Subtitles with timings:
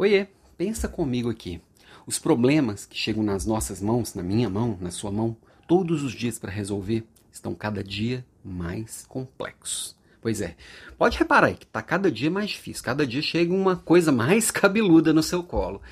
[0.00, 1.60] Oiê, pensa comigo aqui.
[2.06, 5.36] Os problemas que chegam nas nossas mãos, na minha mão, na sua mão,
[5.66, 9.96] todos os dias para resolver, estão cada dia mais complexos.
[10.22, 10.54] Pois é,
[10.96, 14.52] pode reparar aí que está cada dia mais difícil, cada dia chega uma coisa mais
[14.52, 15.82] cabeluda no seu colo.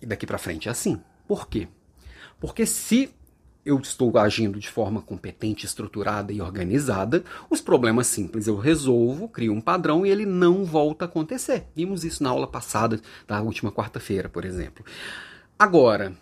[0.00, 1.00] E daqui para frente é assim.
[1.28, 1.68] Por quê?
[2.40, 3.14] Porque se
[3.64, 9.52] eu estou agindo de forma competente, estruturada e organizada, os problemas simples eu resolvo, crio
[9.52, 11.66] um padrão e ele não volta a acontecer.
[11.74, 14.84] Vimos isso na aula passada, da última quarta-feira, por exemplo.
[15.58, 16.12] Agora,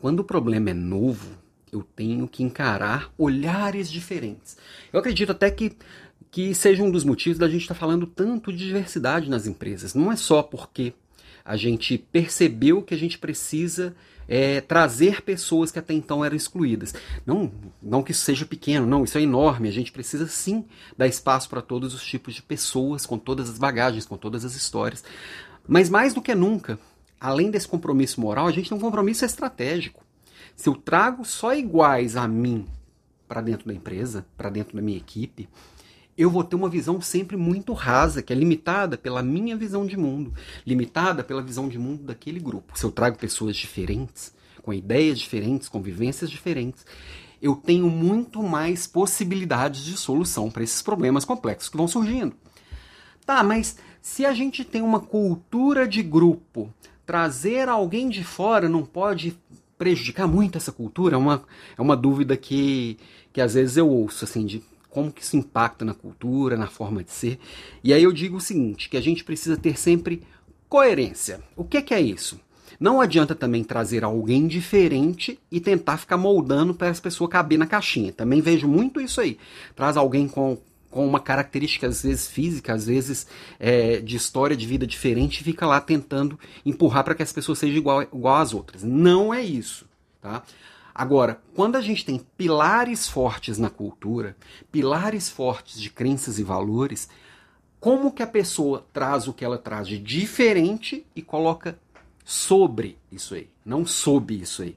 [0.00, 1.38] quando o problema é novo,
[1.72, 4.56] eu tenho que encarar olhares diferentes.
[4.92, 5.76] Eu acredito até que
[6.30, 9.94] que seja um dos motivos da gente estar tá falando tanto de diversidade nas empresas.
[9.94, 10.92] Não é só porque
[11.46, 13.94] a gente percebeu que a gente precisa
[14.28, 16.92] é, trazer pessoas que até então eram excluídas.
[17.24, 19.68] Não, não que isso seja pequeno, não, isso é enorme.
[19.68, 20.64] A gente precisa sim
[20.98, 24.56] dar espaço para todos os tipos de pessoas, com todas as bagagens, com todas as
[24.56, 25.04] histórias.
[25.68, 26.80] Mas mais do que nunca,
[27.20, 30.04] além desse compromisso moral, a gente tem um compromisso estratégico.
[30.56, 32.66] Se eu trago só iguais a mim
[33.28, 35.48] para dentro da empresa, para dentro da minha equipe,
[36.16, 39.96] eu vou ter uma visão sempre muito rasa, que é limitada pela minha visão de
[39.96, 40.32] mundo,
[40.66, 42.78] limitada pela visão de mundo daquele grupo.
[42.78, 46.86] Se eu trago pessoas diferentes, com ideias diferentes, com vivências diferentes,
[47.40, 52.34] eu tenho muito mais possibilidades de solução para esses problemas complexos que vão surgindo.
[53.24, 56.72] Tá, mas se a gente tem uma cultura de grupo,
[57.04, 59.36] trazer alguém de fora não pode
[59.76, 61.16] prejudicar muito essa cultura?
[61.16, 61.42] É uma,
[61.76, 62.96] é uma dúvida que,
[63.32, 64.62] que às vezes eu ouço, assim, de
[64.96, 67.38] como que isso impacta na cultura, na forma de ser.
[67.84, 70.22] E aí eu digo o seguinte, que a gente precisa ter sempre
[70.70, 71.42] coerência.
[71.54, 72.40] O que, que é isso?
[72.80, 77.66] Não adianta também trazer alguém diferente e tentar ficar moldando para essa pessoa caber na
[77.66, 78.10] caixinha.
[78.10, 79.36] Também vejo muito isso aí.
[79.74, 80.56] Traz alguém com,
[80.90, 83.26] com uma característica, às vezes física, às vezes
[83.60, 87.58] é, de história de vida diferente, e fica lá tentando empurrar para que as pessoas
[87.58, 88.82] sejam igual, igual às outras.
[88.82, 89.84] Não é isso.
[90.22, 90.42] Tá?
[90.98, 94.34] Agora, quando a gente tem pilares fortes na cultura,
[94.72, 97.06] pilares fortes de crenças e valores,
[97.78, 101.78] como que a pessoa traz o que ela traz de diferente e coloca
[102.24, 104.74] sobre isso aí, não sob isso aí.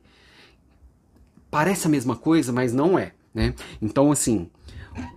[1.50, 3.14] Parece a mesma coisa, mas não é.
[3.34, 3.56] Né?
[3.82, 4.50] Então, assim,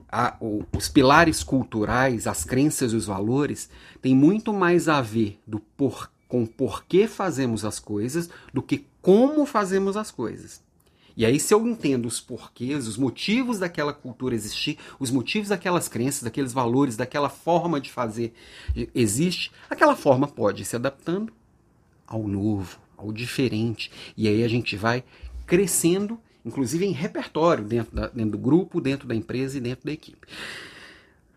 [0.09, 3.69] a, o, os pilares culturais, as crenças e os valores
[4.01, 8.87] têm muito mais a ver do por, com por que fazemos as coisas do que
[9.01, 10.63] como fazemos as coisas.
[11.17, 15.89] E aí, se eu entendo os porquês, os motivos daquela cultura existir, os motivos daquelas
[15.89, 18.33] crenças, daqueles valores, daquela forma de fazer
[18.95, 21.33] existe, aquela forma pode ir se adaptando
[22.07, 23.91] ao novo, ao diferente.
[24.17, 25.05] E aí a gente vai
[25.47, 29.93] crescendo, inclusive em repertório, dentro, da, dentro do grupo, dentro da empresa e dentro da
[29.93, 30.27] equipe.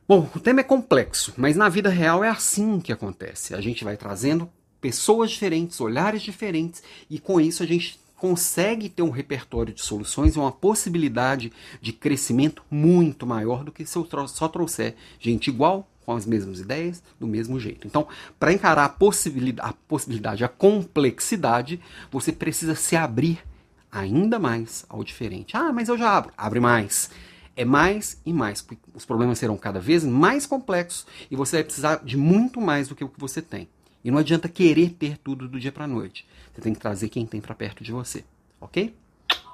[0.08, 3.56] Bom, o tema é complexo, mas na vida real é assim que acontece.
[3.56, 4.50] A gente vai trazendo
[4.80, 10.36] pessoas diferentes, olhares diferentes, e com isso a gente consegue ter um repertório de soluções
[10.36, 15.88] e uma possibilidade de crescimento muito maior do que se eu só trouxer gente igual,
[16.04, 17.86] com as mesmas ideias, do mesmo jeito.
[17.86, 18.08] Então,
[18.40, 21.80] para encarar a possibilidade, a possibilidade, a complexidade,
[22.12, 23.44] você precisa se abrir
[23.92, 25.56] ainda mais ao diferente.
[25.56, 26.34] Ah, mas eu já abro.
[26.36, 27.12] Abre mais.
[27.56, 28.66] É mais e mais.
[28.96, 32.96] Os problemas serão cada vez mais complexos e você vai precisar de muito mais do
[32.96, 33.70] que o que você tem.
[34.06, 36.28] E não adianta querer ter tudo do dia para noite.
[36.54, 38.24] Você tem que trazer quem tem para perto de você,
[38.62, 38.96] ok?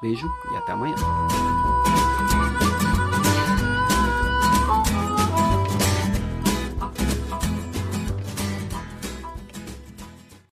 [0.02, 0.96] Beijo e até amanhã.